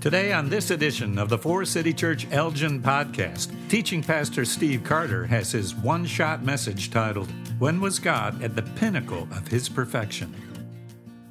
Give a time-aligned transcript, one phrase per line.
[0.00, 5.26] Today, on this edition of the Four City Church Elgin podcast, teaching pastor Steve Carter
[5.26, 10.34] has his one shot message titled, When Was God at the Pinnacle of His Perfection?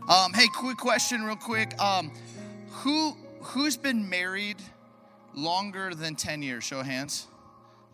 [0.07, 1.81] Um, hey, quick question, real quick.
[1.81, 2.11] Um,
[2.69, 4.57] who who's been married
[5.33, 6.63] longer than 10 years?
[6.63, 7.25] Show hands.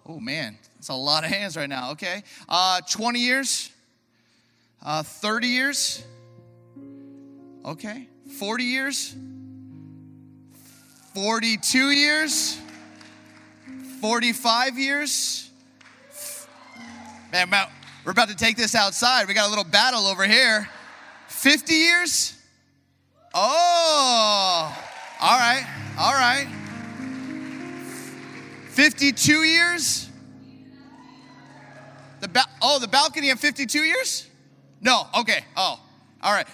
[0.05, 1.91] Oh man, it's a lot of hands right now.
[1.91, 2.21] Okay.
[2.49, 3.71] Uh, 20 years?
[4.83, 6.03] Uh, 30 years?
[7.63, 8.09] Okay.
[8.37, 9.15] 40 years?
[11.15, 12.59] 42 years?
[14.01, 15.49] 45 years?
[17.31, 17.49] Man,
[18.03, 19.25] we're about to take this outside.
[19.25, 20.69] We got a little battle over here.
[21.29, 22.37] 50 years?
[23.33, 24.77] Oh,
[25.21, 25.65] all right,
[25.97, 26.47] all right.
[28.71, 30.09] 52 years?
[32.19, 34.27] The ba- oh, the balcony of 52 years?
[34.81, 35.79] No, okay, oh,
[36.21, 36.47] all right.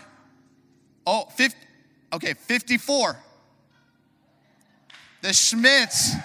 [1.07, 1.57] Oh, 50,
[2.13, 3.17] okay, 54.
[5.21, 6.15] The Schmitz.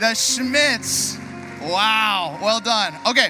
[0.00, 1.16] The Schmitz.
[1.62, 2.36] Wow.
[2.42, 2.92] Well done.
[3.06, 3.28] Okay.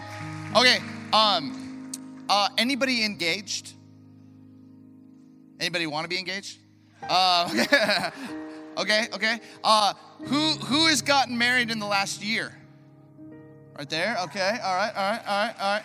[0.56, 0.78] Okay.
[1.12, 1.92] Um
[2.28, 3.74] uh anybody engaged?
[5.61, 6.58] Anybody want to be engaged?
[7.02, 8.11] Uh
[8.78, 9.41] okay, okay.
[9.62, 12.56] Uh who who has gotten married in the last year?
[13.77, 14.16] Right there.
[14.24, 14.58] Okay.
[14.64, 14.92] All right.
[14.96, 15.22] All right.
[15.27, 15.55] All right.
[15.61, 15.84] All right.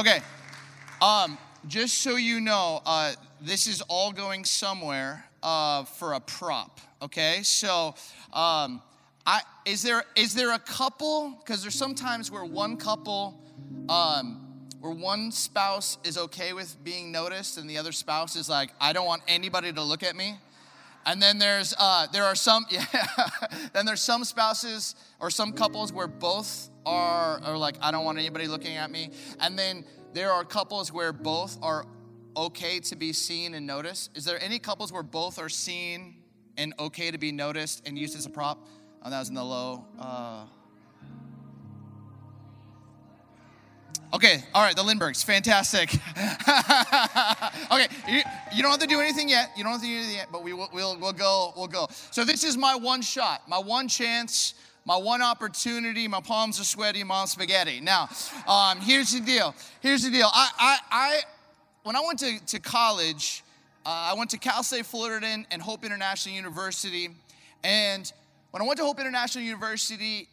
[0.00, 0.20] Okay.
[1.02, 3.12] Um just so you know, uh
[3.42, 6.80] this is all going somewhere uh for a prop.
[7.02, 7.40] Okay?
[7.42, 7.94] So
[8.32, 8.82] um,
[9.28, 11.34] I, is there is there a couple?
[11.38, 13.38] Because there's sometimes where one couple,
[13.90, 14.40] um,
[14.80, 18.94] where one spouse is okay with being noticed, and the other spouse is like, I
[18.94, 20.38] don't want anybody to look at me.
[21.04, 22.86] And then there's uh, there are some yeah,
[23.74, 28.18] then there's some spouses or some couples where both are are like, I don't want
[28.18, 29.10] anybody looking at me.
[29.40, 31.84] And then there are couples where both are
[32.38, 34.16] okay to be seen and noticed.
[34.16, 36.18] Is there any couples where both are seen
[36.58, 38.66] and okay to be noticed and used as a prop.
[39.02, 39.86] Oh, that was in the low.
[39.98, 40.44] Uh...
[44.12, 45.92] Okay, all right, the Lindberghs, fantastic.
[47.70, 48.22] okay, you,
[48.54, 49.50] you, don't have to do anything yet.
[49.56, 51.88] You don't have to do anything yet, but we will, we'll, we'll go, we'll go.
[52.10, 54.54] So this is my one shot, my one chance,
[54.86, 56.08] my one opportunity.
[56.08, 57.80] My palms are sweaty, mom's spaghetti.
[57.80, 58.08] Now,
[58.48, 59.54] um, here's the deal.
[59.80, 60.30] Here's the deal.
[60.32, 61.20] I, I, I
[61.88, 63.42] when I went to, to college,
[63.86, 67.08] uh, I went to Cal State Fullerton and Hope International University.
[67.64, 68.12] And
[68.50, 70.28] when I went to Hope International University,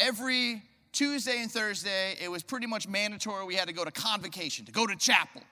[0.00, 3.44] every Tuesday and Thursday, it was pretty much mandatory.
[3.44, 5.42] We had to go to convocation, to go to chapel.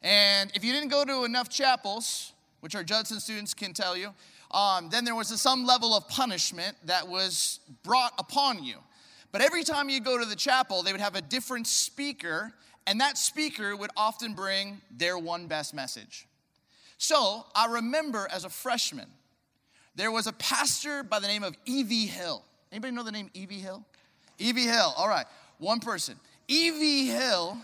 [0.00, 4.14] And if you didn't go to enough chapels, which our Judson students can tell you,
[4.52, 8.76] um, then there was a, some level of punishment that was brought upon you.
[9.32, 12.52] But every time you go to the chapel, they would have a different speaker,
[12.86, 16.26] and that speaker would often bring their one best message.
[16.98, 19.08] So I remember as a freshman,
[19.94, 22.06] there was a pastor by the name of E.V.
[22.06, 22.44] Hill.
[22.72, 23.54] Anybody know the name E.V.
[23.60, 23.84] Hill?
[24.38, 24.64] E.V.
[24.64, 25.26] Hill, all right,
[25.58, 26.18] one person.
[26.48, 27.08] E.V.
[27.08, 27.58] Hill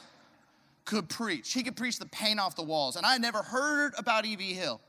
[0.85, 1.53] could preach.
[1.53, 2.97] He could preach the paint off the walls.
[2.97, 4.53] And I had never heard about E.V.
[4.53, 4.81] Hill.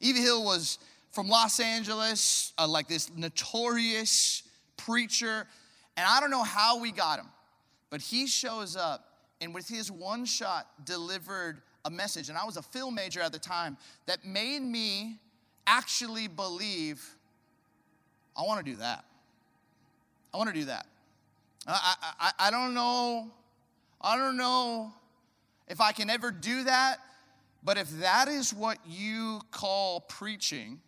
[0.00, 0.20] E.V.
[0.20, 0.78] Hill was
[1.12, 4.42] from Los Angeles, uh, like this notorious
[4.76, 5.46] preacher.
[5.96, 7.26] And I don't know how we got him,
[7.90, 9.09] but he shows up
[9.40, 13.32] and with his one shot delivered a message, and I was a film major at
[13.32, 15.18] the time, that made me
[15.66, 17.16] actually believe
[18.36, 19.04] I want to do that.
[20.32, 20.86] I want to do that.
[21.66, 23.30] I, I, I don't know,
[24.00, 24.92] I don't know
[25.68, 26.98] if I can ever do that,
[27.62, 30.80] but if that is what you call preaching,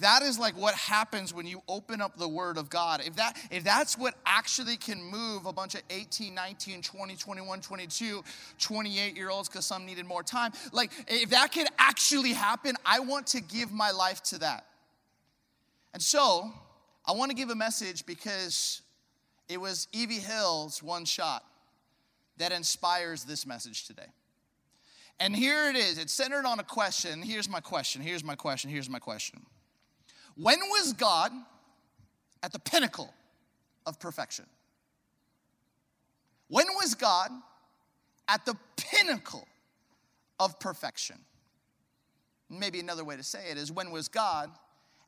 [0.00, 3.38] that is like what happens when you open up the word of God, if that
[3.50, 8.24] if that's what actually can move a bunch of 18, 19, 20, 21, 22,
[8.58, 12.98] 28 year olds cuz some needed more time, like if that could actually happen, I
[12.98, 14.66] want to give my life to that.
[15.94, 16.52] And so,
[17.06, 18.82] I want to give a message because
[19.48, 20.18] it was E.V.
[20.18, 21.44] Hill's one shot
[22.38, 24.08] that inspires this message today.
[25.18, 25.96] And here it is.
[25.96, 27.22] It's centered on a question.
[27.22, 28.02] Here's my question.
[28.02, 28.70] Here's my question.
[28.70, 29.46] Here's my question.
[30.36, 31.32] When was God
[32.42, 33.12] at the pinnacle
[33.86, 34.46] of perfection?
[36.48, 37.30] When was God
[38.28, 39.46] at the pinnacle
[40.38, 41.16] of perfection?
[42.50, 44.50] Maybe another way to say it is when was God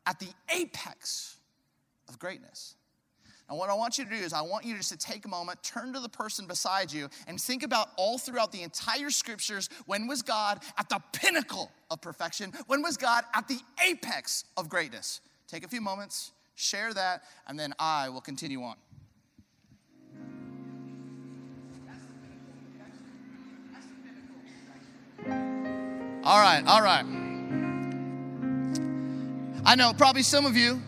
[0.07, 1.37] at the apex
[2.09, 2.75] of greatness?
[3.49, 5.29] And what I want you to do is, I want you just to take a
[5.29, 9.71] moment, turn to the person beside you, and think about all throughout the entire scriptures
[9.87, 12.53] when was God at the pinnacle of perfection?
[12.67, 15.23] When was God at the apex of greatness?
[15.47, 18.77] Take a few moments, share that, and then I will continue on.
[26.25, 27.05] All right, all right.
[29.65, 30.83] I know, probably some of you,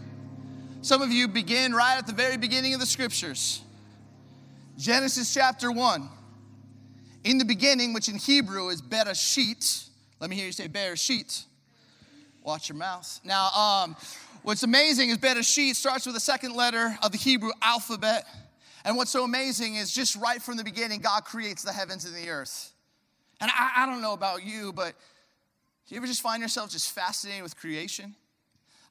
[0.83, 3.63] some of you begin right at the very beginning of the scriptures.
[4.79, 6.09] Genesis chapter 1.
[7.25, 9.89] In the beginning, which in Hebrew is Bereshit.
[10.21, 11.45] Let me hear you say Bereshit.
[12.43, 13.21] Watch your mouth.
[13.25, 13.97] Now, um,
[14.43, 18.25] what's amazing is Bereshit starts with the second letter of the Hebrew alphabet.
[18.87, 22.15] And what's so amazing is just right from the beginning, God creates the heavens and
[22.15, 22.73] the earth.
[23.43, 24.95] And I, I don't know about you, but
[25.87, 28.15] do you ever just find yourself just fascinated with creation?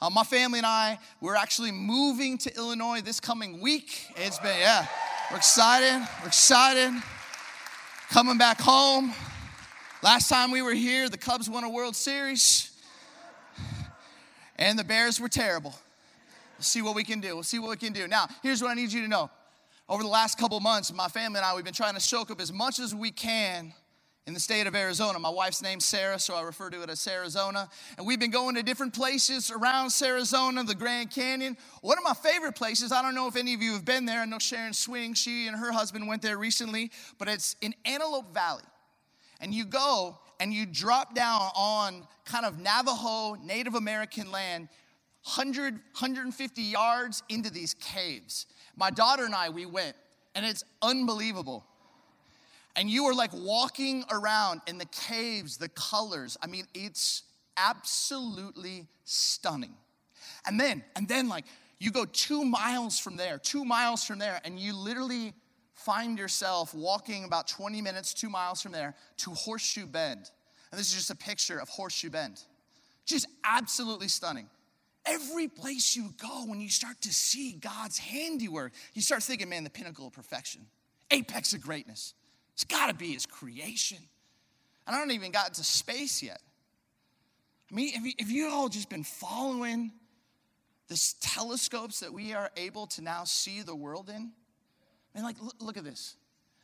[0.01, 4.05] Uh, my family and I, we're actually moving to Illinois this coming week.
[4.15, 4.87] It's been, yeah,
[5.29, 6.07] we're excited.
[6.21, 7.03] We're excited.
[8.09, 9.13] Coming back home.
[10.01, 12.71] Last time we were here, the Cubs won a World Series,
[14.55, 15.75] and the Bears were terrible.
[16.57, 17.33] We'll see what we can do.
[17.33, 18.07] We'll see what we can do.
[18.07, 19.29] Now, here's what I need you to know.
[19.89, 22.39] Over the last couple months, my family and I, we've been trying to soak up
[22.39, 23.73] as much as we can
[24.29, 25.17] in the state of Arizona.
[25.17, 27.67] My wife's name's Sarah, so I refer to it as Arizona.
[27.97, 31.57] And we've been going to different places around Arizona, the Grand Canyon.
[31.81, 34.21] One of my favorite places, I don't know if any of you have been there.
[34.21, 38.31] I know Sharon Swing, she and her husband went there recently, but it's in Antelope
[38.31, 38.61] Valley.
[39.41, 44.69] And you go and you drop down on kind of Navajo, Native American land,
[45.23, 48.45] 100, 150 yards into these caves.
[48.75, 49.95] My daughter and I, we went,
[50.35, 51.65] and it's unbelievable
[52.79, 56.37] and you are like walking around in the caves, the colors.
[56.41, 57.23] I mean, it's
[57.57, 59.73] absolutely stunning.
[60.47, 61.43] And then, and then like
[61.77, 65.33] you go two miles from there, two miles from there, and you literally
[65.75, 70.31] find yourself walking about 20 minutes, two miles from there to Horseshoe Bend.
[70.71, 72.41] And this is just a picture of Horseshoe Bend.
[73.05, 74.47] Just absolutely stunning.
[75.05, 79.65] Every place you go, when you start to see God's handiwork, you start thinking, man,
[79.65, 80.61] the pinnacle of perfection,
[81.11, 82.13] apex of greatness.
[82.59, 83.99] It's got to be his creation.
[84.85, 86.41] And I don't even got to space yet.
[87.71, 89.93] I mean, have you, have you all just been following
[90.89, 94.33] the telescopes that we are able to now see the world in?
[95.15, 96.17] I mean, like, look, look at this.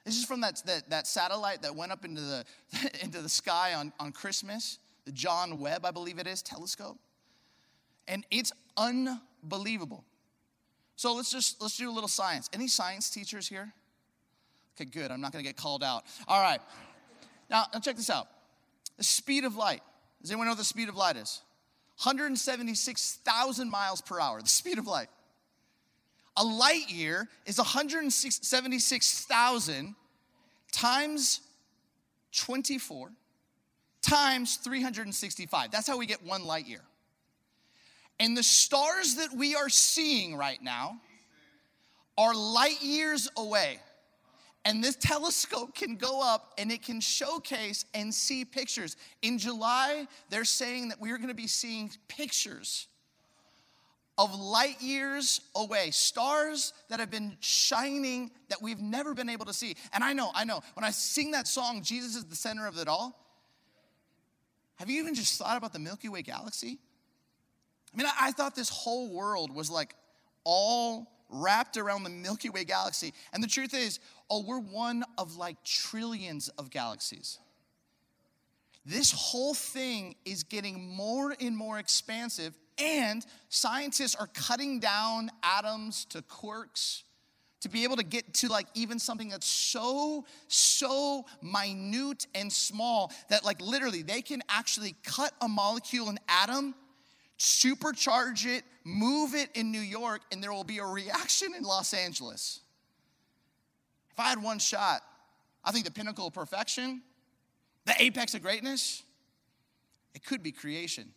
[0.04, 2.44] This is from that, that, that, satellite that went up into the,
[3.02, 7.00] into the sky on, on Christmas, the John Webb, I believe it is, telescope.
[8.06, 10.04] And it's unbelievable.
[10.98, 12.50] So let's just let's do a little science.
[12.52, 13.72] Any science teachers here?
[14.76, 15.12] Okay, good.
[15.12, 16.04] I'm not going to get called out.
[16.28, 16.60] All right.
[17.50, 18.28] Now, now, check this out.
[18.98, 19.82] The speed of light.
[20.22, 21.42] Does anyone know what the speed of light is?
[22.04, 25.08] 176,000 miles per hour, the speed of light.
[26.38, 29.96] A light year is 176,000
[30.74, 31.40] times
[32.34, 33.12] 24
[34.02, 35.72] times 365.
[35.72, 36.82] That's how we get one light year.
[38.20, 41.00] And the stars that we are seeing right now
[42.18, 43.80] are light years away.
[44.66, 48.98] And this telescope can go up and it can showcase and see pictures.
[49.22, 52.88] In July, they're saying that we're gonna be seeing pictures
[54.18, 59.54] of light years away, stars that have been shining that we've never been able to
[59.54, 59.76] see.
[59.94, 62.78] And I know, I know, when I sing that song, Jesus is the center of
[62.80, 63.22] it all,
[64.76, 66.80] have you even just thought about the Milky Way galaxy?
[67.94, 69.96] I mean, I, I thought this whole world was like
[70.44, 73.14] all wrapped around the Milky Way galaxy.
[73.34, 77.40] And the truth is, oh, we're one of like trillions of galaxies.
[78.86, 86.06] This whole thing is getting more and more expansive, and scientists are cutting down atoms
[86.06, 87.04] to quarks
[87.62, 93.12] to be able to get to like even something that's so so minute and small
[93.30, 96.76] that like literally they can actually cut a molecule an atom
[97.38, 101.94] supercharge it, move it in New York, and there will be a reaction in Los
[101.94, 102.62] Angeles.
[104.16, 105.02] If I had one shot,
[105.62, 107.02] I think the pinnacle of perfection,
[107.86, 109.04] the apex of greatness,
[110.14, 111.10] it could be creation.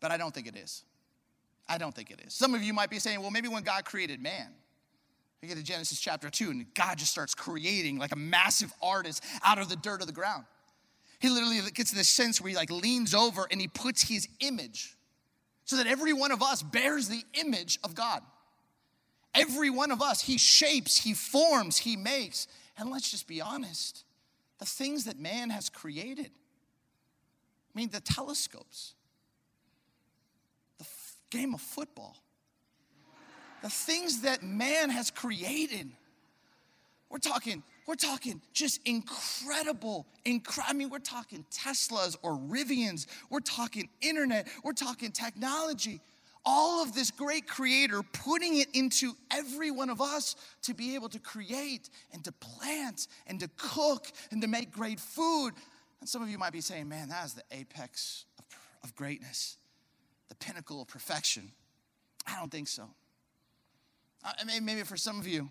[0.00, 0.84] But I don't think it is.
[1.68, 2.32] I don't think it is.
[2.32, 4.46] Some of you might be saying, well, maybe when God created man,
[5.42, 9.22] we get to Genesis chapter 2, and God just starts creating like a massive artist
[9.44, 10.46] out of the dirt of the ground.
[11.18, 14.96] He literally gets this sense where he like leans over and he puts his image
[15.66, 18.22] so that every one of us bears the image of God.
[19.34, 22.48] Every one of us, he shapes, he forms, he makes.
[22.76, 24.04] And let's just be honest
[24.58, 26.30] the things that man has created.
[26.30, 28.92] I mean, the telescopes,
[30.78, 32.16] the f- game of football,
[33.62, 35.90] the things that man has created.
[37.08, 43.06] We're talking we're talking just incredible, incre- I mean, we're talking Teslas or Rivians.
[43.30, 44.46] We're talking internet.
[44.62, 46.00] We're talking technology.
[46.44, 51.08] All of this great creator putting it into every one of us to be able
[51.10, 55.52] to create and to plant and to cook and to make great food.
[56.00, 58.44] And some of you might be saying, man, that is the apex of,
[58.82, 59.58] of greatness.
[60.28, 61.52] the pinnacle of perfection?
[62.26, 62.88] I don't think so.
[64.24, 64.32] Uh,
[64.62, 65.50] maybe for some of you,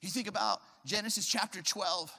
[0.00, 2.12] you think about Genesis chapter 12,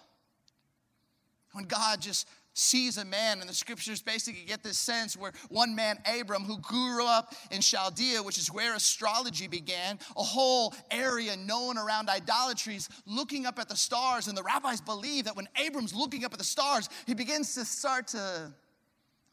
[1.54, 5.74] when God just sees a man, and the scriptures basically get this sense where one
[5.76, 11.36] man, Abram, who grew up in Chaldea, which is where astrology began, a whole area
[11.38, 14.28] known around idolatries, looking up at the stars.
[14.28, 17.66] And the rabbis believe that when Abram's looking up at the stars, he begins to
[17.66, 18.52] start to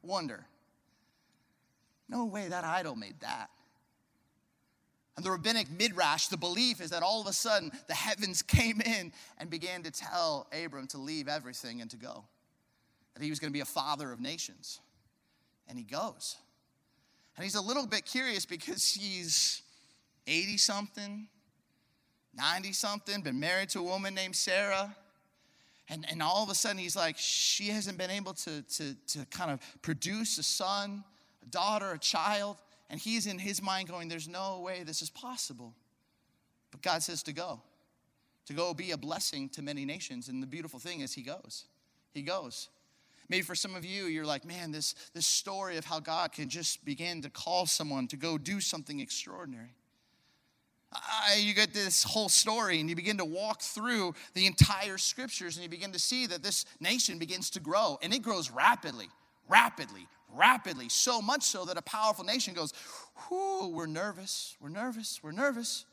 [0.02, 0.46] wonder
[2.08, 3.50] no way that idol made that.
[5.16, 8.80] And the rabbinic midrash, the belief is that all of a sudden the heavens came
[8.80, 12.25] in and began to tell Abram to leave everything and to go.
[13.18, 14.78] That he was going to be a father of nations.
[15.66, 16.37] And he goes.
[17.37, 19.62] And he's a little bit curious because he's
[20.28, 21.26] 80 something,
[22.34, 24.94] 90 something, been married to a woman named Sarah.
[25.88, 29.26] And, and all of a sudden he's like, she hasn't been able to, to, to
[29.30, 31.02] kind of produce a son,
[31.42, 32.58] a daughter, a child.
[32.88, 35.75] And he's in his mind going, There's no way this is possible.
[36.70, 37.60] But God says to go,
[38.46, 40.28] to go be a blessing to many nations.
[40.28, 41.66] And the beautiful thing is, he goes.
[42.12, 42.70] He goes.
[43.28, 46.49] Maybe for some of you, you're like, man, this, this story of how God can
[46.49, 49.75] just begin to call someone to go do something extraordinary.
[50.90, 55.56] I, you get this whole story and you begin to walk through the entire scriptures
[55.56, 59.08] and you begin to see that this nation begins to grow and it grows rapidly,
[59.49, 62.73] rapidly, rapidly, so much so that a powerful nation goes,
[63.30, 65.85] Whoo, we're nervous, we're nervous, we're nervous.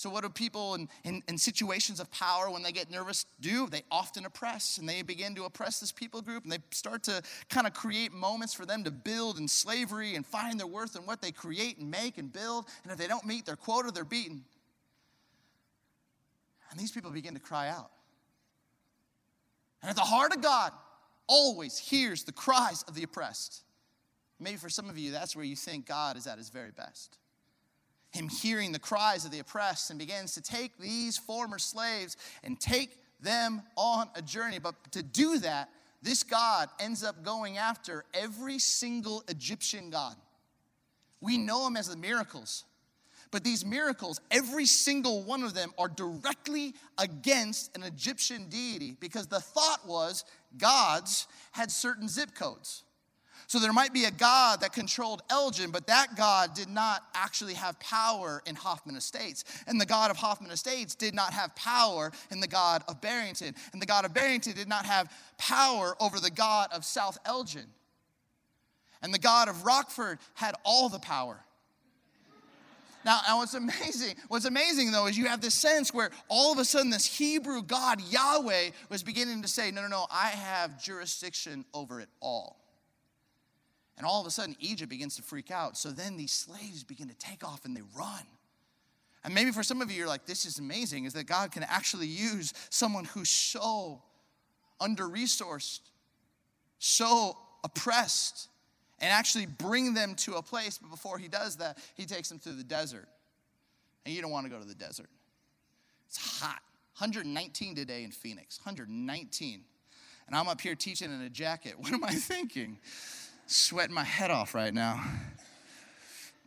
[0.00, 3.66] So, what do people in, in, in, situations of power, when they get nervous, do?
[3.66, 7.20] They often oppress, and they begin to oppress this people group, and they start to
[7.50, 11.02] kind of create moments for them to build in slavery and find their worth in
[11.02, 12.64] what they create and make and build.
[12.82, 14.42] And if they don't meet their quota, they're beaten.
[16.70, 17.90] And these people begin to cry out.
[19.82, 20.72] And at the heart of God,
[21.26, 23.64] always hears the cries of the oppressed.
[24.38, 27.19] Maybe for some of you, that's where you think God is at his very best.
[28.10, 32.58] Him hearing the cries of the oppressed and begins to take these former slaves and
[32.58, 34.58] take them on a journey.
[34.58, 35.70] But to do that,
[36.02, 40.16] this God ends up going after every single Egyptian God.
[41.20, 42.64] We know him as the miracles.
[43.30, 49.28] But these miracles, every single one of them, are directly against an Egyptian deity because
[49.28, 50.24] the thought was
[50.58, 52.82] gods had certain zip codes.
[53.50, 57.54] So there might be a God that controlled Elgin, but that God did not actually
[57.54, 59.42] have power in Hoffman Estates.
[59.66, 63.56] And the God of Hoffman Estates did not have power in the God of Barrington.
[63.72, 67.66] And the God of Barrington did not have power over the God of South Elgin.
[69.02, 71.40] And the God of Rockford had all the power.
[73.04, 76.58] Now, now, what's amazing, what's amazing though, is you have this sense where all of
[76.60, 80.80] a sudden this Hebrew God, Yahweh, was beginning to say, No, no, no, I have
[80.80, 82.60] jurisdiction over it all.
[84.00, 85.76] And all of a sudden, Egypt begins to freak out.
[85.76, 88.22] So then these slaves begin to take off and they run.
[89.22, 91.64] And maybe for some of you, you're like, This is amazing, is that God can
[91.64, 94.00] actually use someone who's so
[94.80, 95.80] under resourced,
[96.78, 98.48] so oppressed,
[99.02, 100.78] and actually bring them to a place.
[100.78, 103.06] But before he does that, he takes them to the desert.
[104.06, 105.10] And you don't want to go to the desert.
[106.08, 106.62] It's hot.
[106.96, 108.60] 119 today in Phoenix.
[108.60, 109.60] 119.
[110.26, 111.74] And I'm up here teaching in a jacket.
[111.78, 112.78] What am I thinking?
[113.52, 115.02] Sweating my head off right now.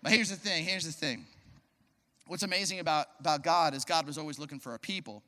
[0.01, 1.25] But here's the thing here's the thing.
[2.27, 5.21] What's amazing about, about God is God was always looking for a people.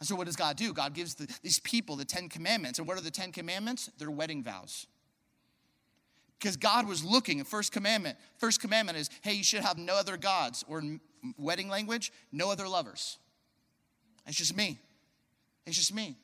[0.00, 0.74] And so, what does God do?
[0.74, 2.78] God gives the, these people the Ten Commandments.
[2.78, 3.88] And what are the Ten Commandments?
[3.96, 4.86] They're wedding vows
[6.38, 8.18] because God was looking at first commandment.
[8.36, 11.00] First commandment is, hey, you should have no other gods, or in
[11.38, 13.16] wedding language, no other lovers.
[14.26, 14.78] It's just me.
[15.64, 16.18] It's just me.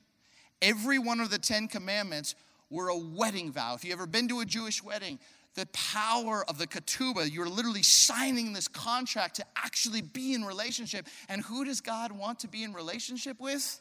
[0.60, 2.34] Every one of the Ten Commandments
[2.70, 3.74] were a wedding vow.
[3.74, 5.18] If you've ever been to a Jewish wedding,
[5.54, 11.06] the power of the ketubah, you're literally signing this contract to actually be in relationship.
[11.28, 13.80] And who does God want to be in relationship with?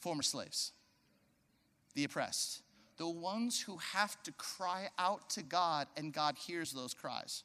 [0.00, 0.72] Former slaves,
[1.94, 2.62] the oppressed
[2.96, 7.44] the ones who have to cry out to God and God hears those cries.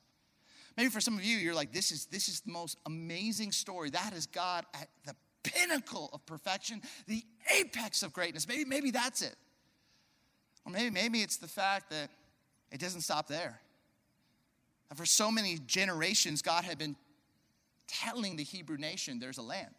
[0.77, 3.89] Maybe for some of you, you're like, this is, this is the most amazing story.
[3.89, 7.23] That is God at the pinnacle of perfection, the
[7.59, 8.47] apex of greatness.
[8.47, 9.35] Maybe, maybe that's it.
[10.65, 12.09] Or maybe, maybe it's the fact that
[12.71, 13.59] it doesn't stop there.
[14.89, 16.95] And for so many generations, God had been
[17.87, 19.73] telling the Hebrew nation there's a land.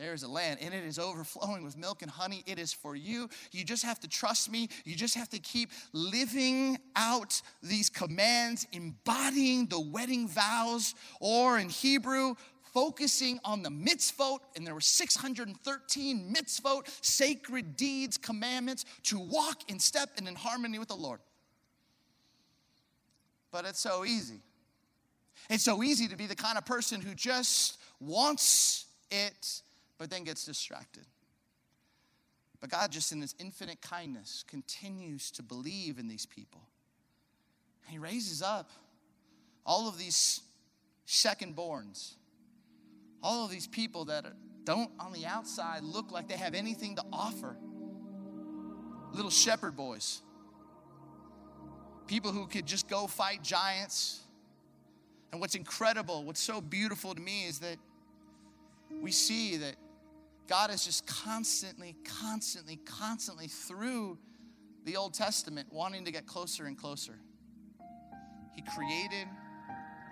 [0.00, 2.42] There is a land and it is overflowing with milk and honey.
[2.46, 3.28] It is for you.
[3.52, 4.68] You just have to trust me.
[4.84, 11.68] You just have to keep living out these commands, embodying the wedding vows, or in
[11.68, 12.34] Hebrew,
[12.72, 14.38] focusing on the mitzvot.
[14.56, 20.78] And there were 613 mitzvot, sacred deeds, commandments to walk in step and in harmony
[20.78, 21.20] with the Lord.
[23.50, 24.40] But it's so easy.
[25.48, 29.62] It's so easy to be the kind of person who just wants it,
[29.98, 31.04] but then gets distracted.
[32.60, 36.60] But God, just in His infinite kindness, continues to believe in these people.
[37.88, 38.70] He raises up
[39.66, 40.42] all of these
[41.06, 42.14] secondborns,
[43.22, 44.24] all of these people that
[44.64, 47.56] don't on the outside look like they have anything to offer.
[49.12, 50.22] Little shepherd boys,
[52.06, 54.20] people who could just go fight giants.
[55.32, 57.76] And what's incredible, what's so beautiful to me is that
[59.00, 59.76] we see that
[60.48, 64.18] God is just constantly, constantly, constantly through
[64.84, 67.14] the Old Testament wanting to get closer and closer.
[68.56, 69.28] He created,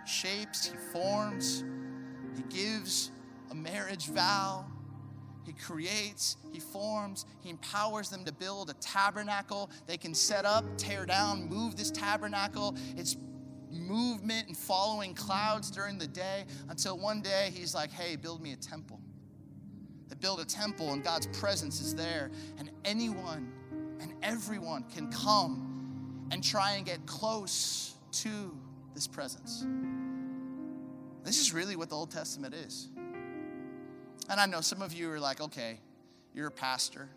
[0.06, 1.64] shapes, He forms,
[2.36, 3.10] He gives
[3.50, 4.66] a marriage vow.
[5.44, 9.70] He creates, He forms, He empowers them to build a tabernacle.
[9.86, 12.76] They can set up, tear down, move this tabernacle.
[12.96, 13.16] It's
[13.70, 18.52] movement and following clouds during the day until one day He's like, hey, build me
[18.52, 19.00] a temple.
[20.08, 23.52] They build a temple and God's presence is there, and anyone
[24.00, 28.56] and everyone can come and try and get close to
[28.94, 29.66] this presence.
[31.28, 32.88] This is really what the Old Testament is.
[34.30, 35.78] And I know some of you are like, okay,
[36.32, 37.10] you're a pastor.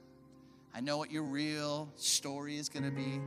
[0.75, 3.21] I know what your real story is going to be,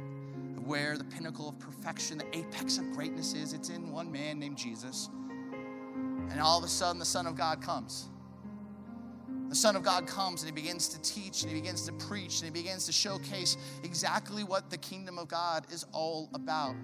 [0.61, 3.55] where the pinnacle of perfection, the apex of greatness is.
[3.55, 5.09] It's in one man named Jesus.
[6.31, 8.11] And all of a sudden, the Son of God comes.
[9.49, 12.43] The Son of God comes and he begins to teach and he begins to preach
[12.43, 16.75] and he begins to showcase exactly what the kingdom of God is all about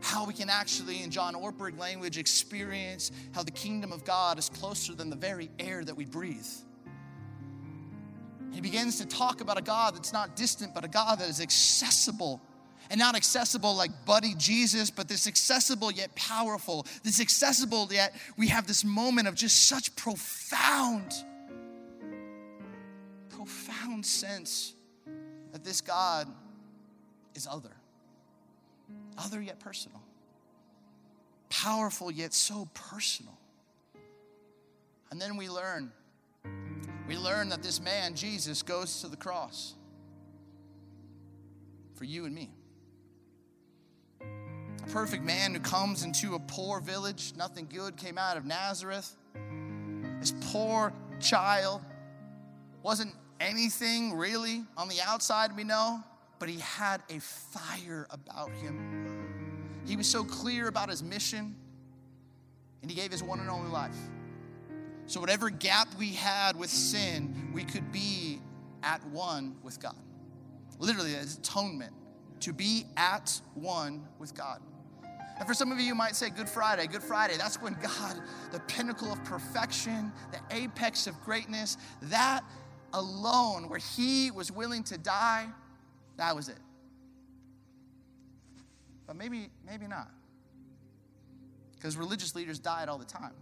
[0.00, 4.48] how we can actually, in John Ortberg language, experience how the kingdom of God is
[4.48, 6.46] closer than the very air that we breathe.
[8.52, 11.40] He begins to talk about a God that's not distant, but a God that is
[11.40, 12.40] accessible.
[12.90, 16.86] And not accessible like buddy Jesus, but this accessible yet powerful.
[17.02, 21.12] This accessible yet we have this moment of just such profound,
[23.28, 24.72] profound sense
[25.52, 26.28] that this God
[27.34, 27.72] is other
[29.16, 30.00] other yet personal,
[31.48, 33.36] powerful yet so personal.
[35.10, 35.90] And then we learn,
[37.08, 39.74] we learn that this man, Jesus, goes to the cross
[41.94, 42.50] for you and me.
[44.20, 49.16] A perfect man who comes into a poor village, nothing good came out of Nazareth.
[50.20, 51.80] This poor child
[52.82, 56.02] wasn't anything really on the outside, we know
[56.38, 59.80] but he had a fire about him.
[59.86, 61.56] He was so clear about his mission,
[62.82, 63.96] and he gave his one and only life.
[65.06, 68.40] So, whatever gap we had with sin, we could be
[68.82, 69.96] at one with God.
[70.78, 71.92] Literally, it's atonement
[72.40, 74.60] to be at one with God.
[75.38, 77.36] And for some of you, you might say, Good Friday, Good Friday.
[77.36, 78.20] That's when God,
[78.52, 82.44] the pinnacle of perfection, the apex of greatness, that
[82.92, 85.48] alone, where He was willing to die
[86.18, 86.58] that was it.
[89.06, 90.10] But maybe, maybe not.
[91.74, 93.32] Because religious leaders died all the time.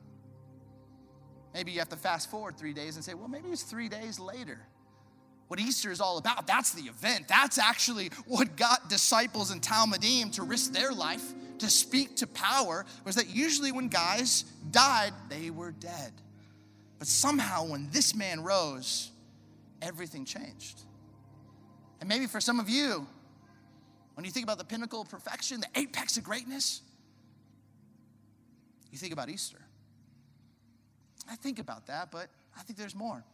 [1.53, 4.21] Maybe you have to fast forward three days and say, well, maybe it's three days
[4.21, 4.61] later.
[5.49, 7.29] What Easter is all about, that's the event.
[7.29, 11.25] That's actually what got disciples in talmidim to risk their life,
[11.59, 16.13] to speak to power, was that usually when guys died, they were dead.
[16.99, 19.11] But somehow when this man rose,
[19.81, 20.83] everything changed.
[22.01, 23.07] And maybe for some of you,
[24.15, 26.83] when you think about the pinnacle of perfection, the apex of greatness,
[28.91, 29.59] you think about Easter.
[31.31, 33.25] I think about that, but I think there's more.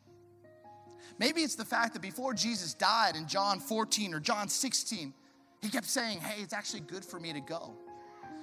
[1.18, 5.12] Maybe it's the fact that before Jesus died in John 14 or John 16,
[5.60, 7.74] he kept saying, Hey, it's actually good for me to go.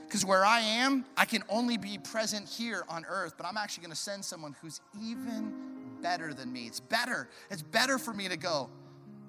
[0.05, 3.82] Because where I am, I can only be present here on earth, but I'm actually
[3.82, 5.53] going to send someone who's even
[6.01, 6.65] better than me.
[6.65, 7.29] It's better.
[7.51, 8.69] It's better for me to go.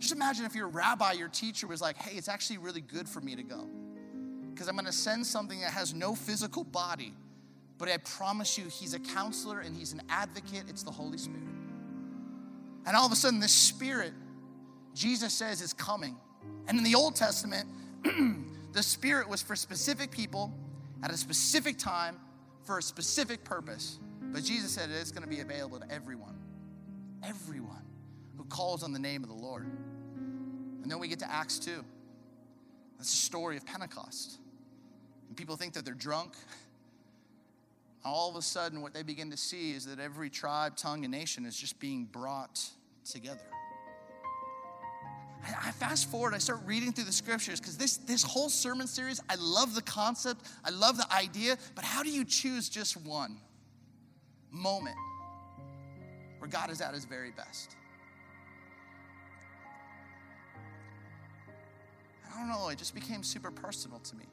[0.00, 3.20] Just imagine if your rabbi, your teacher was like, hey, it's actually really good for
[3.20, 3.68] me to go.
[4.52, 7.12] Because I'm going to send something that has no physical body,
[7.78, 10.64] but I promise you, he's a counselor and he's an advocate.
[10.68, 11.42] It's the Holy Spirit.
[12.86, 14.12] And all of a sudden, this Spirit,
[14.94, 16.16] Jesus says, is coming.
[16.66, 17.68] And in the Old Testament,
[18.72, 20.52] the Spirit was for specific people
[21.02, 22.16] at a specific time
[22.64, 23.98] for a specific purpose.
[24.32, 26.38] But Jesus said it's going to be available to everyone.
[27.22, 27.84] Everyone
[28.36, 29.66] who calls on the name of the Lord.
[30.82, 31.84] And then we get to Acts 2.
[32.98, 34.38] That's the story of Pentecost.
[35.28, 36.34] And people think that they're drunk.
[38.04, 41.12] All of a sudden, what they begin to see is that every tribe, tongue, and
[41.12, 42.62] nation is just being brought
[43.04, 43.40] together.
[45.42, 49.20] I, fast forward, I start reading through the scriptures because this, this whole sermon series,
[49.28, 53.38] I love the concept, I love the idea, but how do you choose just one
[54.50, 54.96] moment
[56.38, 57.76] where God is at his very best?
[62.32, 64.24] I don't know, it just became super personal to me.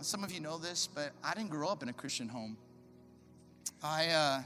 [0.00, 2.56] Some of you know this, but I didn't grow up in a Christian home.
[3.82, 4.42] I, uh,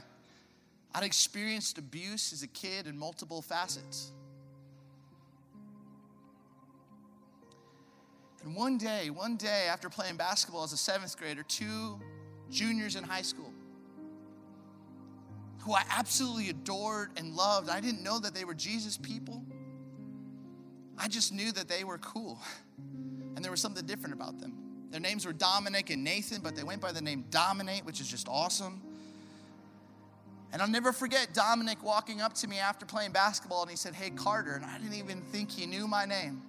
[0.95, 4.11] I'd experienced abuse as a kid in multiple facets.
[8.43, 11.99] And one day, one day after playing basketball as a seventh grader, two
[12.49, 13.53] juniors in high school
[15.59, 19.45] who I absolutely adored and loved, I didn't know that they were Jesus people.
[21.01, 22.37] I just knew that they were cool
[23.35, 24.53] and there was something different about them.
[24.91, 28.07] Their names were Dominic and Nathan, but they went by the name Dominate, which is
[28.07, 28.81] just awesome.
[30.53, 33.95] And I'll never forget Dominic walking up to me after playing basketball and he said,
[33.95, 34.53] Hey, Carter.
[34.53, 36.43] And I didn't even think he knew my name.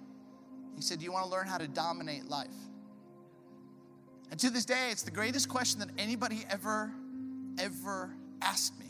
[0.75, 2.47] He said, Do you want to learn how to dominate life?
[4.29, 6.91] And to this day, it's the greatest question that anybody ever,
[7.57, 8.87] ever asked me.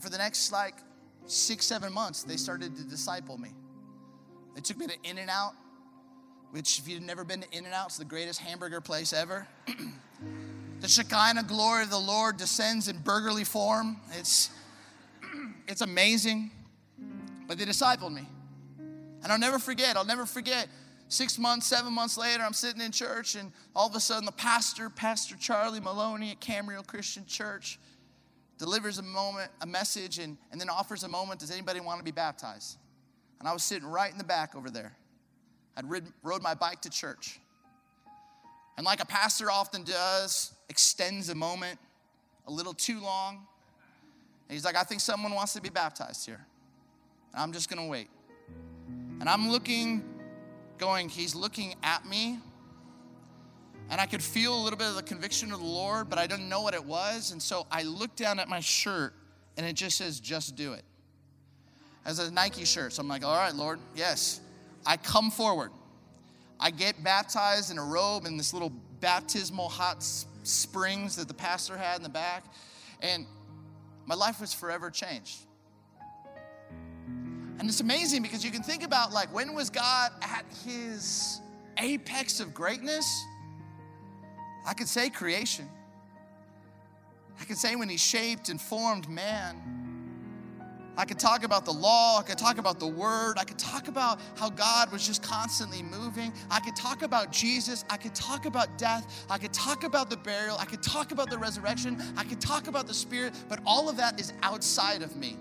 [0.00, 0.74] For the next like
[1.26, 3.52] six, seven months, they started to disciple me.
[4.54, 5.54] They took me to In N Out,
[6.50, 9.46] which, if you've never been to In N Out, it's the greatest hamburger place ever.
[10.80, 13.96] the Shekinah glory of the Lord descends in burgerly form.
[14.18, 14.50] It's,
[15.68, 16.50] it's amazing.
[17.46, 18.28] But they discipled me.
[19.22, 20.68] And I'll never forget, I'll never forget.
[21.08, 24.32] Six months, seven months later, I'm sitting in church, and all of a sudden, the
[24.32, 27.78] pastor, Pastor Charlie Maloney at Camarillo Christian Church,
[28.56, 31.40] delivers a moment, a message, and, and then offers a moment.
[31.40, 32.78] Does anybody want to be baptized?
[33.42, 34.92] And I was sitting right in the back over there.
[35.76, 37.40] I'd rid, rode my bike to church.
[38.76, 41.80] And like a pastor often does, extends a moment
[42.46, 43.34] a little too long.
[44.48, 46.38] And he's like, I think someone wants to be baptized here.
[47.32, 48.10] And I'm just gonna wait.
[49.18, 50.04] And I'm looking,
[50.78, 52.38] going, he's looking at me.
[53.90, 56.28] And I could feel a little bit of the conviction of the Lord, but I
[56.28, 57.32] didn't know what it was.
[57.32, 59.14] And so I looked down at my shirt
[59.56, 60.84] and it just says, just do it.
[62.04, 62.92] As a Nike shirt.
[62.92, 64.40] So I'm like, all right, Lord, yes.
[64.84, 65.70] I come forward.
[66.58, 70.04] I get baptized in a robe in this little baptismal hot
[70.42, 72.44] springs that the pastor had in the back.
[73.00, 73.26] And
[74.06, 75.38] my life was forever changed.
[77.58, 81.40] And it's amazing because you can think about like when was God at his
[81.78, 83.06] apex of greatness?
[84.66, 85.68] I could say creation.
[87.40, 89.81] I could say when he shaped and formed man.
[90.96, 92.18] I could talk about the law.
[92.18, 93.38] I could talk about the word.
[93.38, 96.32] I could talk about how God was just constantly moving.
[96.50, 97.84] I could talk about Jesus.
[97.88, 99.24] I could talk about death.
[99.30, 100.56] I could talk about the burial.
[100.58, 102.02] I could talk about the resurrection.
[102.16, 105.38] I could talk about the spirit, but all of that is outside of me.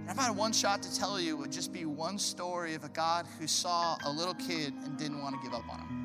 [0.00, 2.74] And if I had one shot to tell you, it would just be one story
[2.74, 5.80] of a God who saw a little kid and didn't want to give up on
[5.80, 6.00] him.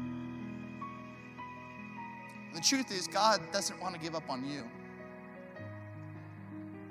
[2.54, 4.64] The truth is, God doesn't want to give up on you.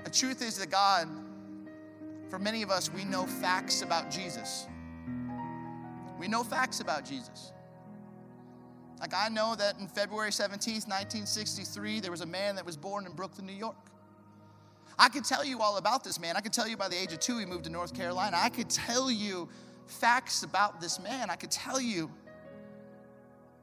[0.09, 1.07] The truth is that God,
[2.31, 4.66] for many of us, we know facts about Jesus.
[6.18, 7.53] We know facts about Jesus.
[9.01, 13.05] Like I know that in February 17th, 1963, there was a man that was born
[13.05, 13.77] in Brooklyn, New York.
[14.99, 16.38] I could tell you all about this man.
[16.38, 18.38] I could tell you by the age of two, he moved to North Carolina.
[18.40, 19.47] I could tell you
[19.88, 21.29] facts about this man.
[21.29, 22.11] I could tell you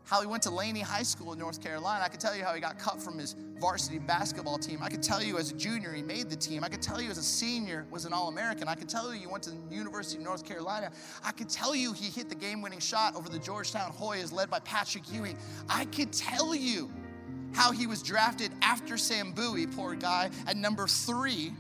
[0.06, 2.04] how he went to Laney High School in North Carolina.
[2.06, 4.80] I could tell you how he got cut from his varsity basketball team.
[4.82, 6.64] I could tell you as a junior he made the team.
[6.64, 8.68] I could tell you as a senior was an All-American.
[8.68, 10.92] I could tell you he went to the University of North Carolina.
[11.24, 14.60] I could tell you he hit the game-winning shot over the Georgetown Hoyas led by
[14.60, 15.38] Patrick Ewing.
[15.70, 16.92] I could tell you
[17.54, 21.54] how he was drafted after Sam Bowie, poor guy, at number three.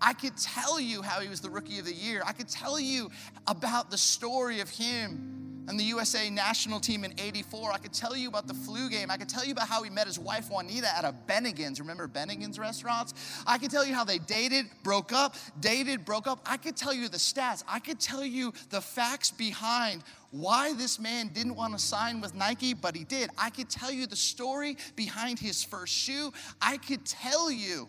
[0.00, 2.22] I could tell you how he was the rookie of the year.
[2.26, 3.10] I could tell you
[3.46, 7.72] about the story of him and the USA national team in 84.
[7.72, 9.10] I could tell you about the flu game.
[9.10, 11.80] I could tell you about how he met his wife Juanita at a Bennigan's.
[11.80, 13.14] Remember Bennigan's restaurants?
[13.46, 16.40] I could tell you how they dated, broke up, dated, broke up.
[16.46, 17.64] I could tell you the stats.
[17.68, 22.34] I could tell you the facts behind why this man didn't want to sign with
[22.34, 23.30] Nike, but he did.
[23.38, 26.32] I could tell you the story behind his first shoe.
[26.60, 27.88] I could tell you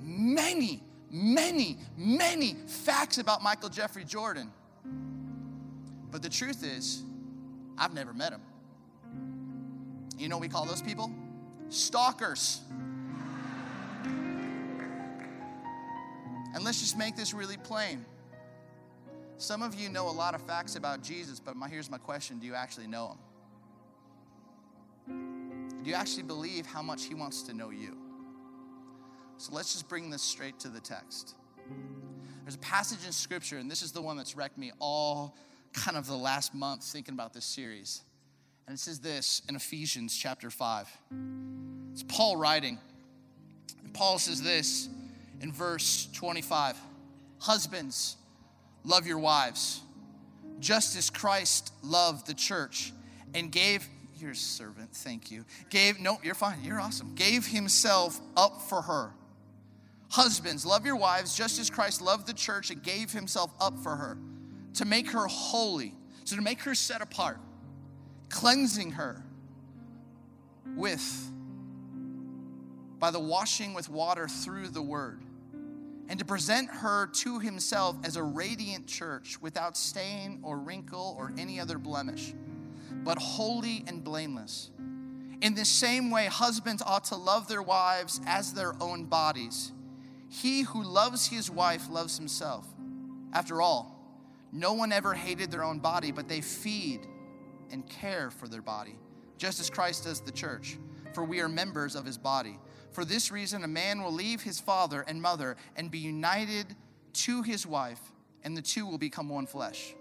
[0.00, 4.52] many, many, many facts about Michael Jeffrey Jordan.
[6.12, 7.02] But the truth is,
[7.76, 8.42] I've never met him.
[10.18, 11.10] You know what we call those people?
[11.70, 12.60] Stalkers.
[16.54, 18.04] And let's just make this really plain.
[19.38, 22.38] Some of you know a lot of facts about Jesus, but my, here's my question
[22.38, 23.16] Do you actually know
[25.08, 25.82] him?
[25.82, 27.96] Do you actually believe how much he wants to know you?
[29.38, 31.34] So let's just bring this straight to the text.
[32.44, 35.36] There's a passage in scripture, and this is the one that's wrecked me all
[35.72, 38.02] kind of the last month thinking about this series.
[38.66, 40.88] And it says this in Ephesians chapter 5.
[41.92, 42.78] It's Paul writing.
[43.84, 44.88] And Paul says this
[45.40, 46.76] in verse 25
[47.40, 48.16] Husbands,
[48.84, 49.80] love your wives,
[50.60, 52.92] just as Christ loved the church
[53.34, 53.86] and gave
[54.18, 55.44] your servant, thank you.
[55.68, 57.16] Gave, no, you're fine, you're awesome.
[57.16, 59.10] Gave himself up for her.
[60.10, 63.96] Husbands, love your wives just as Christ loved the church and gave himself up for
[63.96, 64.16] her
[64.74, 67.38] to make her holy, so to make her set apart,
[68.28, 69.22] cleansing her
[70.76, 71.30] with
[72.98, 75.20] by the washing with water through the word
[76.08, 81.32] and to present her to himself as a radiant church without stain or wrinkle or
[81.38, 82.34] any other blemish,
[83.02, 84.70] but holy and blameless.
[85.40, 89.72] In the same way, husbands ought to love their wives as their own bodies.
[90.28, 92.66] He who loves his wife loves himself.
[93.32, 94.01] After all,
[94.52, 97.00] no one ever hated their own body, but they feed
[97.70, 98.98] and care for their body,
[99.38, 100.76] just as Christ does the church,
[101.14, 102.58] for we are members of his body.
[102.90, 106.66] For this reason, a man will leave his father and mother and be united
[107.14, 108.00] to his wife,
[108.44, 109.94] and the two will become one flesh.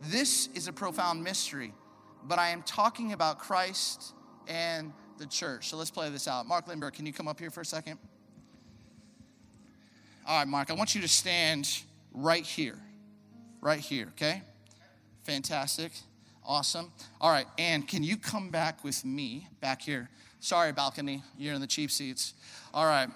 [0.00, 1.74] This is a profound mystery,
[2.24, 4.14] but I am talking about Christ
[4.48, 5.68] and the church.
[5.68, 6.46] So let's play this out.
[6.46, 7.98] Mark Lindbergh, can you come up here for a second?
[10.26, 12.78] All right, Mark, I want you to stand right here.
[13.62, 14.42] Right here, okay?
[15.22, 15.92] Fantastic.
[16.44, 16.90] Awesome.
[17.20, 20.10] All right, and can you come back with me back here?
[20.40, 22.34] Sorry, balcony, you're in the cheap seats.
[22.74, 23.08] All right.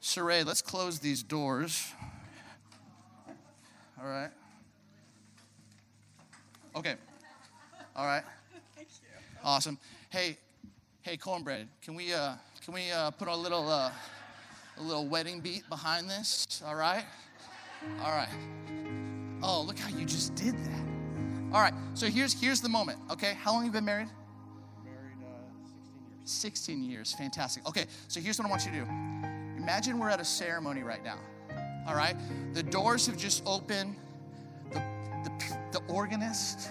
[0.00, 1.92] Saray, let's close these doors.
[4.00, 4.30] All right.
[6.76, 6.94] Okay.
[7.96, 8.22] All right.
[8.76, 9.08] Thank you.
[9.42, 9.78] Awesome.
[10.10, 10.36] Hey,
[11.02, 11.66] hey, cornbread.
[11.82, 13.90] Can we uh, can we uh, put a little uh,
[14.78, 16.62] a little wedding beat behind this?
[16.64, 17.04] All right.
[18.02, 18.28] All right.
[19.42, 20.86] Oh, look how you just did that.
[21.52, 21.74] All right.
[21.94, 22.98] So here's here's the moment.
[23.10, 23.36] Okay.
[23.42, 24.08] How long have you been married?
[24.84, 25.40] Married uh,
[26.24, 27.14] 16 years.
[27.14, 27.66] Fantastic.
[27.68, 28.84] Okay, so here's what I want you to do.
[29.56, 31.18] Imagine we're at a ceremony right now.
[31.86, 32.16] All right?
[32.52, 33.96] The doors have just opened.
[34.72, 34.82] The,
[35.24, 36.68] the, the organist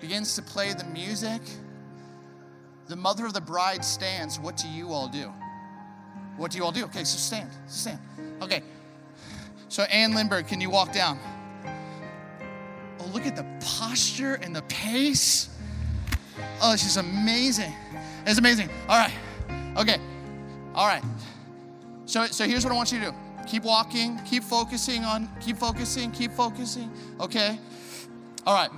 [0.00, 1.40] begins to play the music.
[2.88, 4.38] The mother of the bride stands.
[4.38, 5.32] What do you all do?
[6.36, 6.84] What do you all do?
[6.84, 7.50] Okay, so stand.
[7.66, 7.98] Stand.
[8.42, 8.62] Okay.
[9.76, 11.18] So, Ann Lindbergh, can you walk down?
[12.98, 15.50] Oh, look at the posture and the pace.
[16.62, 17.74] Oh, is amazing.
[18.24, 18.70] It's amazing.
[18.88, 19.12] All right.
[19.76, 19.98] Okay.
[20.74, 21.02] All right.
[22.06, 23.14] So, so here's what I want you to do.
[23.46, 26.90] Keep walking, keep focusing on, keep focusing, keep focusing.
[27.20, 27.58] Okay.
[28.46, 28.70] All right.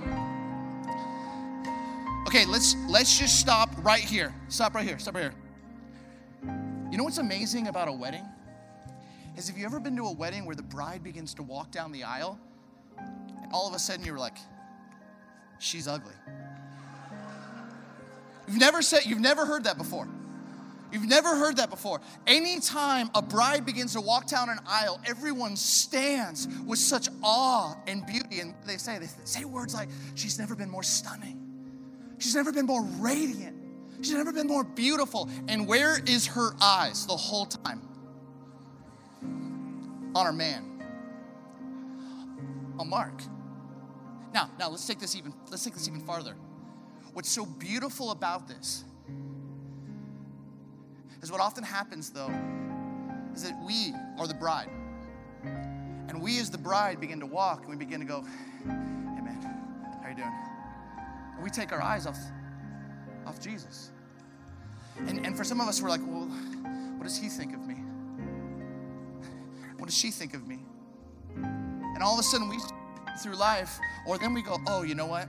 [2.27, 4.35] Okay, let's let's just stop right here.
[4.49, 4.99] Stop right here.
[4.99, 5.33] Stop right here.
[6.91, 8.25] You know what's amazing about a wedding?
[9.37, 11.91] Is have you ever been to a wedding where the bride begins to walk down
[11.91, 12.39] the aisle
[12.97, 14.37] and all of a sudden you're like,
[15.59, 16.13] she's ugly.
[18.47, 20.07] You've never said, you've never heard that before.
[20.91, 22.01] You've never heard that before.
[22.25, 28.05] Anytime a bride begins to walk down an aisle, everyone stands with such awe and
[28.07, 28.39] beauty.
[28.39, 31.39] And they say, they say words like, she's never been more stunning.
[32.17, 33.55] She's never been more radiant.
[34.01, 35.29] She's never been more beautiful.
[35.47, 37.81] And where is her eyes the whole time?
[40.15, 40.83] On our man.
[42.79, 43.21] On Mark.
[44.33, 46.35] Now, now let's take this even, let's take this even farther.
[47.13, 48.83] What's so beautiful about this
[51.21, 52.31] is what often happens, though,
[53.33, 54.69] is that we are the bride.
[55.43, 58.23] And we, as the bride, begin to walk and we begin to go,
[58.63, 59.41] Hey, man,
[60.01, 60.33] how you doing?
[61.35, 62.19] And we take our eyes off,
[63.25, 63.91] off Jesus.
[65.07, 66.25] And, and for some of us, we're like, Well,
[66.97, 67.75] what does he think of me?
[69.89, 70.59] Does she think of me?
[71.35, 72.59] And all of a sudden, we
[73.23, 75.27] through life, or then we go, Oh, you know what?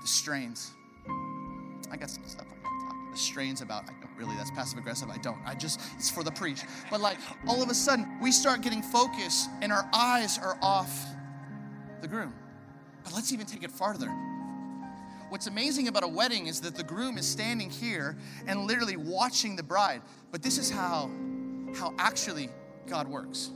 [0.00, 0.70] the strains.
[1.90, 3.84] I got some stuff going to talk the strains about.
[3.84, 5.10] I don't really, that's passive aggressive.
[5.10, 5.36] I don't.
[5.44, 6.62] I just, it's for the preach.
[6.90, 11.04] But like all of a sudden, we start getting focused and our eyes are off
[12.00, 12.32] the groom.
[13.04, 14.08] But let's even take it farther.
[15.28, 19.54] What's amazing about a wedding is that the groom is standing here and literally watching
[19.54, 20.00] the bride.
[20.30, 21.10] But this is how,
[21.76, 22.48] how actually
[22.86, 23.50] God works.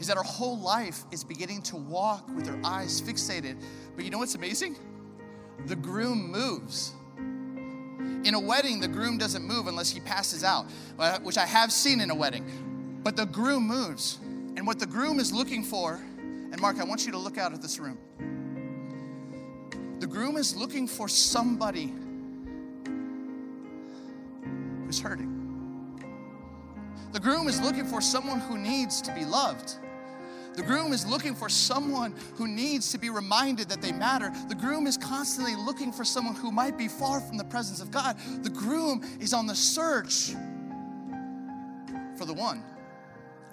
[0.00, 3.62] Is that our whole life is beginning to walk with our eyes fixated.
[3.94, 4.76] But you know what's amazing?
[5.66, 6.94] the groom moves.
[8.24, 10.66] In a wedding, the groom doesn't move unless he passes out,
[10.98, 13.00] uh, which I have seen in a wedding.
[13.02, 14.18] But the groom moves.
[14.56, 17.52] And what the groom is looking for, and Mark, I want you to look out
[17.52, 17.98] at this room.
[19.98, 21.92] The groom is looking for somebody
[24.84, 25.41] who's hurting.
[27.12, 29.74] The groom is looking for someone who needs to be loved.
[30.54, 34.32] The groom is looking for someone who needs to be reminded that they matter.
[34.48, 37.90] The groom is constantly looking for someone who might be far from the presence of
[37.90, 38.18] God.
[38.42, 40.34] The groom is on the search
[42.16, 42.62] for the one.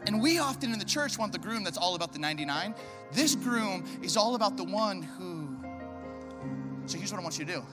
[0.07, 2.75] And we often in the church want the groom that's all about the 99.
[3.11, 5.57] This groom is all about the one who.
[6.85, 7.63] So here's what I want you to do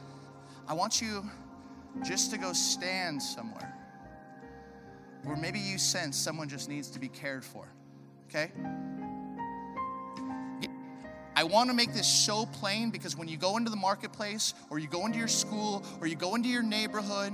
[0.69, 1.29] I want you
[2.05, 3.76] just to go stand somewhere
[5.27, 7.69] where maybe you sense someone just needs to be cared for,
[8.29, 8.53] okay?
[11.35, 14.79] I want to make this so plain because when you go into the marketplace or
[14.79, 17.33] you go into your school or you go into your neighborhood,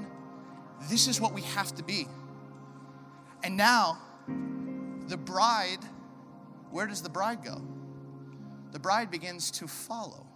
[0.88, 2.08] this is what we have to be.
[3.44, 3.98] And now,
[5.06, 5.78] the bride,
[6.70, 7.62] where does the bride go?
[8.72, 10.26] The bride begins to follow.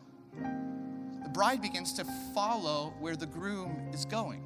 [1.23, 4.45] The bride begins to follow where the groom is going.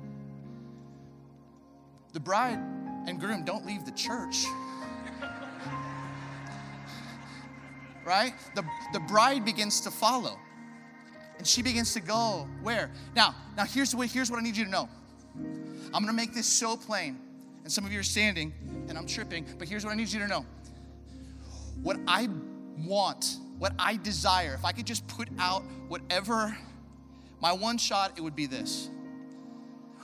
[2.12, 2.58] The bride
[3.06, 4.44] and groom don't leave the church.
[8.04, 8.32] right?
[8.54, 10.38] The, the bride begins to follow.
[11.38, 12.90] And she begins to go where?
[13.16, 14.88] Now, now here's what, here's what I need you to know.
[15.92, 17.18] I'm gonna make this so plain.
[17.64, 18.52] And some of you are standing
[18.88, 20.44] and I'm tripping, but here's what I need you to know.
[21.82, 22.28] What I
[22.84, 26.56] want, what I desire, if I could just put out whatever
[27.40, 28.90] my one shot, it would be this.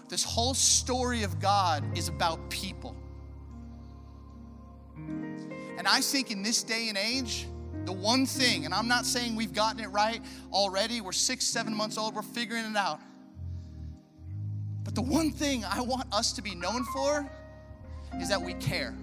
[0.09, 2.95] This whole story of God is about people.
[4.97, 7.47] And I think in this day and age,
[7.85, 10.21] the one thing, and I'm not saying we've gotten it right
[10.53, 13.01] already, we're six, seven months old, we're figuring it out.
[14.85, 17.29] But the one thing I want us to be known for
[18.21, 18.95] is that we care.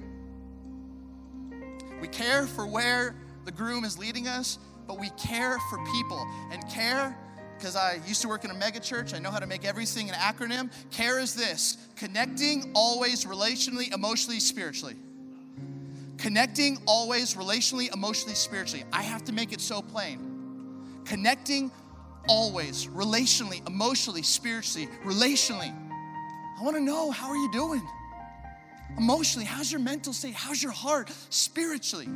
[2.02, 6.26] We care for where the groom is leading us, but we care for people.
[6.52, 7.18] And care
[7.58, 9.14] because I used to work in a mega church.
[9.14, 10.72] I know how to make everything an acronym.
[10.92, 14.96] CARE is this connecting always relationally, emotionally, spiritually.
[16.18, 18.86] Connecting always relationally, emotionally, spiritually.
[18.92, 21.02] I have to make it so plain.
[21.06, 21.72] Connecting
[22.28, 25.74] always relationally, emotionally, spiritually, relationally.
[26.60, 27.82] I want to know how are you doing?
[28.98, 30.34] Emotionally, how's your mental state?
[30.34, 32.08] How's your heart spiritually?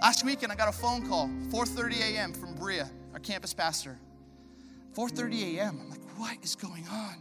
[0.00, 2.32] Last weekend I got a phone call, 4:30 a.m.
[2.32, 3.98] from Bria our campus pastor.
[4.94, 5.78] 4:30 a.m.
[5.80, 7.14] I'm like, what is going on?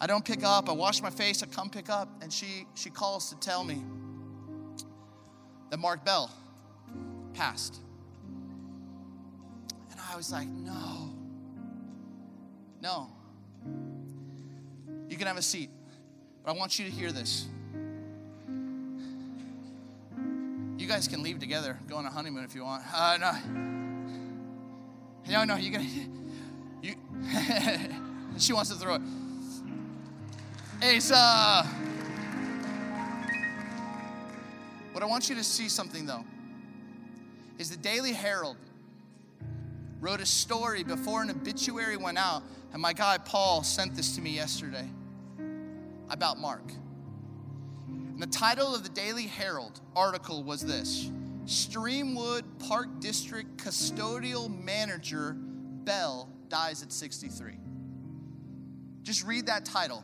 [0.00, 0.68] I don't pick up.
[0.68, 1.42] I wash my face.
[1.42, 3.82] I come pick up, and she she calls to tell me
[5.70, 6.30] that Mark Bell
[7.32, 7.80] passed.
[9.90, 11.10] And I was like, no,
[12.80, 13.10] no.
[15.08, 15.70] You can have a seat,
[16.44, 17.46] but I want you to hear this.
[20.76, 22.82] You guys can leave together, go on a honeymoon if you want.
[22.92, 23.73] Uh, no.
[25.28, 25.88] No, no, you're gonna.
[26.82, 26.94] You.
[28.38, 29.02] she wants to throw it.
[30.82, 31.14] Asa.
[31.16, 31.66] Uh,
[34.92, 36.24] what I want you to see something though
[37.58, 38.56] is the Daily Herald
[40.00, 44.20] wrote a story before an obituary went out, and my guy Paul sent this to
[44.20, 44.88] me yesterday
[46.10, 46.72] about Mark.
[47.88, 51.10] And the title of the Daily Herald article was this
[51.46, 55.36] Streamwood Park District custodial manager
[55.84, 57.58] Bell dies at 63.
[59.02, 60.02] Just read that title.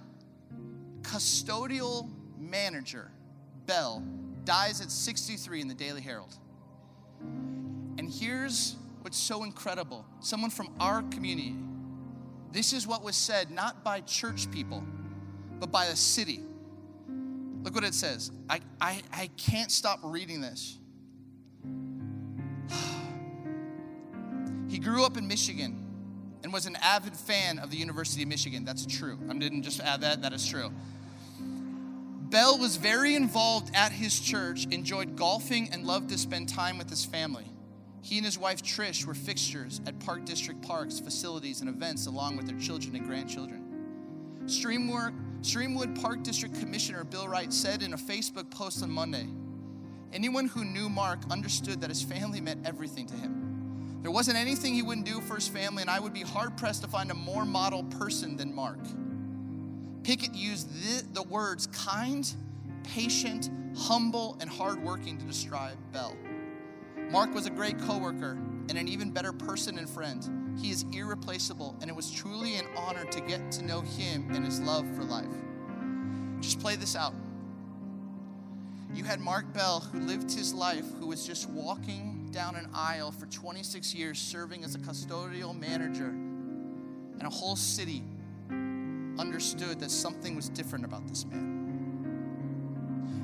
[1.01, 3.11] Custodial manager
[3.65, 4.03] Bell
[4.45, 6.35] dies at 63 in the Daily Herald.
[7.21, 11.57] And here's what's so incredible someone from our community.
[12.53, 14.85] This is what was said not by church people,
[15.59, 16.41] but by the city.
[17.63, 18.31] Look what it says.
[18.49, 20.80] I, I, I can't stop reading this.
[24.83, 25.87] Grew up in Michigan
[26.43, 28.65] and was an avid fan of the University of Michigan.
[28.65, 29.19] That's true.
[29.29, 30.73] I didn't just add that, that is true.
[32.31, 36.89] Bell was very involved at his church, enjoyed golfing, and loved to spend time with
[36.89, 37.45] his family.
[38.03, 42.37] He and his wife Trish were fixtures at Park District parks, facilities, and events along
[42.37, 43.67] with their children and grandchildren.
[44.47, 45.13] Streamwood,
[45.43, 49.27] Streamwood Park District Commissioner Bill Wright said in a Facebook post on Monday
[50.13, 53.40] Anyone who knew Mark understood that his family meant everything to him.
[54.03, 56.83] There wasn't anything he wouldn't do for his family, and I would be hard pressed
[56.83, 58.79] to find a more model person than Mark.
[60.03, 62.33] Pickett used the, the words kind,
[62.83, 66.17] patient, humble, and hardworking to describe Bell.
[67.11, 68.39] Mark was a great coworker
[68.69, 70.59] and an even better person and friend.
[70.59, 74.45] He is irreplaceable, and it was truly an honor to get to know him and
[74.45, 75.27] his love for life.
[76.41, 77.15] Just play this out.
[78.95, 83.11] You had Mark Bell, who lived his life, who was just walking down an aisle
[83.11, 88.03] for 26 years serving as a custodial manager, and a whole city
[89.19, 91.59] understood that something was different about this man.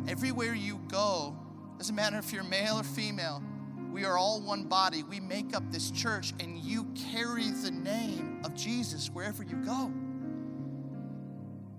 [0.09, 1.37] Everywhere you go,
[1.79, 3.43] doesn't matter if you're male or female,
[3.91, 5.03] we are all one body.
[5.03, 9.91] We make up this church, and you carry the name of Jesus wherever you go.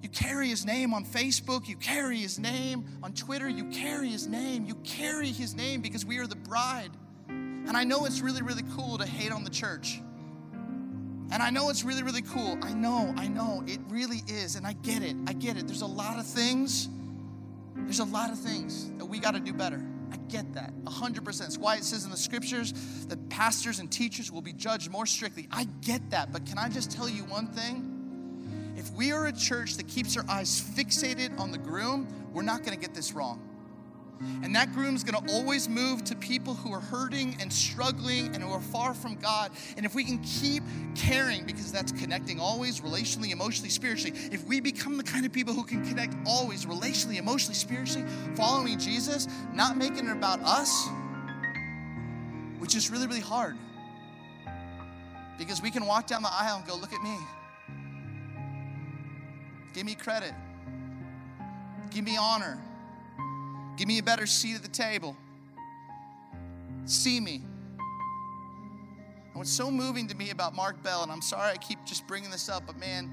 [0.02, 4.28] You carry his name on Facebook, you carry his name on Twitter, you carry his
[4.28, 4.66] name.
[4.66, 6.92] You carry his name because we are the bride.
[7.68, 10.00] And I know it's really, really cool to hate on the church.
[11.30, 12.58] And I know it's really, really cool.
[12.62, 14.56] I know, I know, it really is.
[14.56, 15.16] And I get it.
[15.28, 15.68] I get it.
[15.68, 16.88] There's a lot of things,
[17.76, 19.86] there's a lot of things that we got to do better.
[20.12, 21.46] I get that 100%.
[21.46, 22.74] It's why it says in the scriptures
[23.08, 25.50] that pastors and teachers will be judged more strictly.
[25.52, 26.32] I get that.
[26.32, 28.74] But can I just tell you one thing?
[28.78, 32.60] If we are a church that keeps our eyes fixated on the groom, we're not
[32.60, 33.42] going to get this wrong.
[34.44, 38.52] And that groom's gonna always move to people who are hurting and struggling and who
[38.52, 39.52] are far from God.
[39.76, 40.64] And if we can keep
[40.96, 45.54] caring, because that's connecting always, relationally, emotionally, spiritually, if we become the kind of people
[45.54, 50.88] who can connect always, relationally, emotionally, spiritually, following Jesus, not making it about us,
[52.60, 53.58] which is really, really hard.
[55.38, 57.18] Because we can walk down the aisle and go, look at me.
[59.74, 60.34] Give me credit.
[61.92, 62.60] Give me honor.
[63.78, 65.16] Give me a better seat at the table.
[66.86, 67.44] See me.
[67.78, 72.08] And what's so moving to me about Mark Bell, and I'm sorry I keep just
[72.08, 73.12] bringing this up, but man,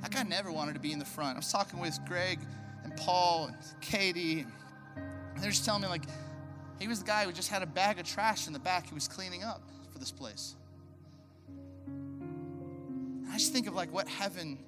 [0.00, 1.36] that guy never wanted to be in the front.
[1.36, 2.38] I was talking with Greg
[2.82, 4.46] and Paul and Katie,
[4.96, 6.04] and they're just telling me, like,
[6.80, 8.94] he was the guy who just had a bag of trash in the back he
[8.94, 9.62] was cleaning up
[9.92, 10.56] for this place.
[11.86, 14.58] And I just think of like what heaven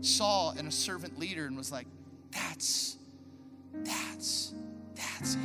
[0.00, 1.86] saw in a servant leader and was like,
[2.32, 2.96] that's
[3.74, 4.54] that's
[4.94, 5.40] that's it.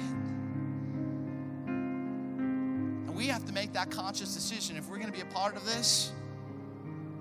[1.68, 5.56] And we have to make that conscious decision if we're going to be a part
[5.56, 6.12] of this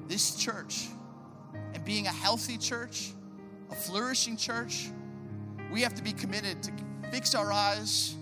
[0.08, 0.88] this church
[1.72, 3.12] and being a healthy church,
[3.70, 4.90] a flourishing church,
[5.72, 6.72] we have to be committed to
[7.10, 8.14] fix our eyes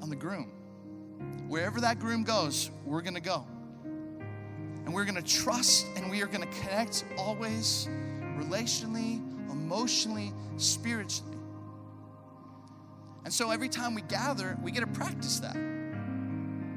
[0.00, 0.50] on the groom.
[1.48, 3.46] Wherever that groom goes, we're going to go.
[3.84, 7.88] And we're going to trust and we are going to connect always
[8.36, 9.18] relationally,
[9.50, 11.36] emotionally, spiritually.
[13.24, 15.56] And so every time we gather, we get to practice that.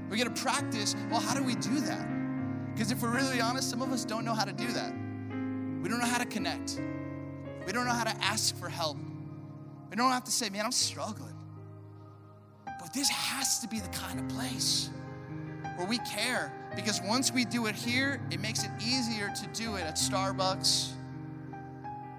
[0.10, 2.08] We get to practice, well, how do we do that?
[2.74, 4.92] Because if we're really honest, some of us don't know how to do that.
[5.82, 6.80] We don't know how to connect.
[7.66, 8.98] We don't know how to ask for help.
[9.90, 11.34] We don't have to say, man, I'm struggling.
[12.66, 14.90] But this has to be the kind of place
[15.76, 16.54] where we care.
[16.76, 20.92] Because once we do it here, it makes it easier to do it at Starbucks.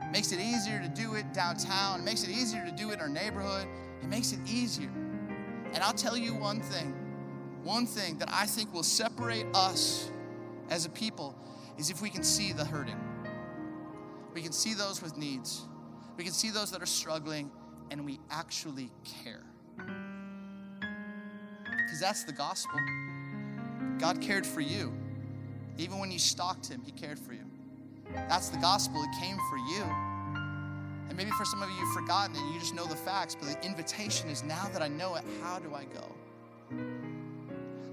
[0.02, 2.00] It makes it easier to do it downtown.
[2.00, 3.66] It makes it easier to do it in our neighborhood.
[4.02, 4.90] It makes it easier.
[5.72, 6.94] And I'll tell you one thing
[7.66, 10.08] one thing that I think will separate us
[10.70, 11.34] as a people
[11.76, 12.98] is if we can see the hurting.
[14.32, 15.62] We can see those with needs.
[16.16, 17.50] We can see those that are struggling,
[17.90, 18.92] and we actually
[19.24, 19.42] care.
[20.78, 22.78] Because that's the gospel.
[23.98, 24.92] God cared for you.
[25.76, 27.44] Even when you stalked him, he cared for you.
[28.14, 29.02] That's the gospel.
[29.02, 30.05] It came for you.
[31.08, 32.52] And maybe for some of you, you've forgotten it.
[32.52, 33.34] You just know the facts.
[33.34, 36.14] But the invitation is now that I know it, how do I go?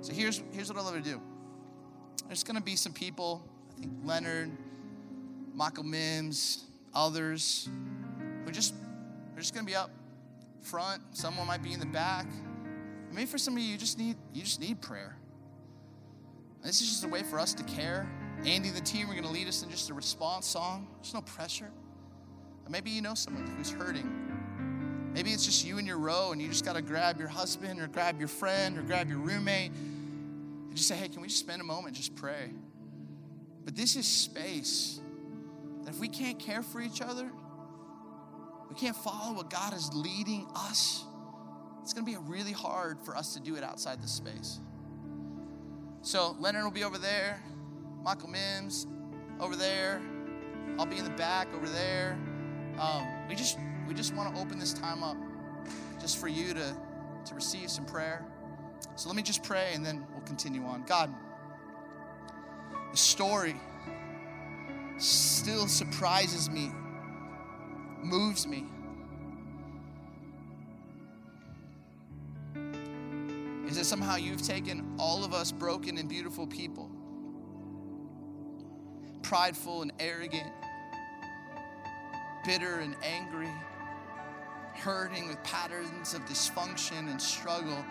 [0.02, 1.22] So here's, here's what I love to do.
[2.28, 4.52] There's going to be some people, I think Leonard,
[5.54, 7.70] Michael Mims, others,
[8.46, 8.74] who just,
[9.34, 9.92] they're just going to be up
[10.62, 11.02] front.
[11.12, 12.26] Someone might be in the back.
[12.26, 15.16] And maybe for some of you, you just need, you just need prayer.
[16.64, 18.10] This is just a way for us to care.
[18.46, 20.88] Andy and the team are going to lead us in just a response song.
[21.02, 21.70] There's no pressure.
[22.70, 25.12] Maybe you know someone who's hurting.
[25.14, 27.80] Maybe it's just you in your row and you just got to grab your husband
[27.80, 31.40] or grab your friend or grab your roommate and just say, hey, can we just
[31.40, 32.50] spend a moment, just pray?
[33.64, 35.00] But this is space
[35.84, 37.30] that if we can't care for each other,
[38.70, 41.06] we can't follow what God is leading us,
[41.84, 44.60] it's going to be really hard for us to do it outside this space.
[46.02, 47.40] So Leonard will be over there,
[48.02, 48.88] Michael Mims
[49.40, 50.02] over there,
[50.80, 52.18] I'll be in the back over there
[52.80, 53.58] um, we just
[53.88, 55.18] we just want to open this time up
[56.00, 56.76] just for you to
[57.26, 58.26] to receive some prayer.
[58.96, 60.84] So let me just pray and then we'll continue on.
[60.84, 61.14] God,
[62.92, 63.56] the story
[64.98, 66.72] still surprises me,
[68.04, 68.66] moves me.
[73.68, 76.92] Is that somehow you've taken all of us broken and beautiful people,
[79.24, 80.52] prideful and arrogant,
[82.46, 83.52] bitter and angry,
[84.76, 87.84] hurting with patterns of dysfunction and struggle,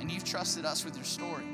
[0.00, 1.44] and you've trusted us with your story.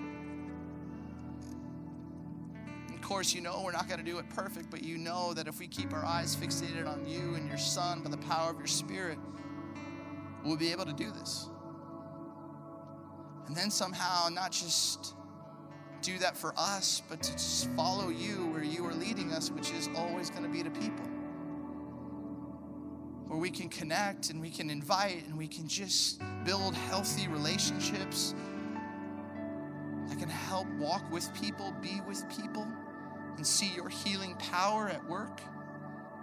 [2.93, 5.49] Of course, you know we're not going to do it perfect, but you know that
[5.49, 8.59] if we keep our eyes fixated on you and your Son by the power of
[8.59, 9.19] your Spirit,
[10.45, 11.49] we'll be able to do this.
[13.47, 15.15] And then somehow, not just
[16.01, 19.73] do that for us, but to just follow you where you are leading us, which
[19.73, 20.62] is always going to be.
[23.33, 28.35] Where we can connect and we can invite and we can just build healthy relationships
[30.07, 32.69] that can help walk with people, be with people,
[33.39, 35.41] and see your healing power at work,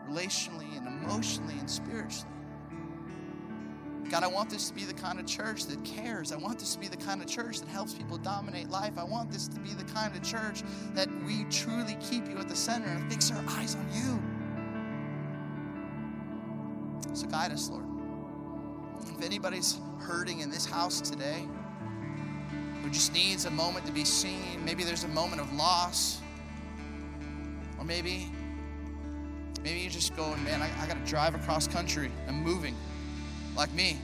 [0.08, 2.30] relationally and emotionally and spiritually.
[4.12, 6.32] God, I want this to be the kind of church that cares.
[6.32, 9.00] I want this to be the kind of church that helps people dominate life.
[9.00, 10.62] I want this to be the kind of church
[10.94, 14.29] that we truly keep you at the center and fix our eyes on you.
[17.20, 17.84] So guide us, Lord.
[19.02, 21.46] If anybody's hurting in this house today,
[22.82, 26.22] who just needs a moment to be seen, maybe there's a moment of loss,
[27.78, 28.32] or maybe
[29.62, 32.10] maybe you're just going, man, I, I got to drive across country.
[32.30, 32.74] I'm moving
[33.54, 33.98] like me.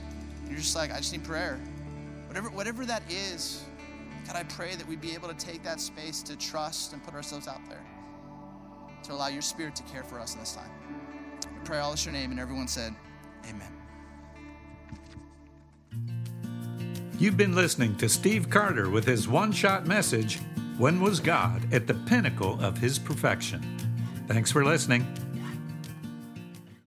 [0.46, 1.58] You're just like, I just need prayer.
[2.26, 3.64] Whatever, whatever that is,
[4.26, 7.14] God, I pray that we'd be able to take that space to trust and put
[7.14, 7.82] ourselves out there
[9.04, 10.70] to allow your spirit to care for us in this time.
[11.40, 12.94] We pray all this your name, and everyone said,
[13.48, 13.72] Amen.
[17.18, 20.40] You've been listening to Steve Carter with his one shot message
[20.78, 23.62] When Was God at the Pinnacle of His Perfection?
[24.28, 25.06] Thanks for listening.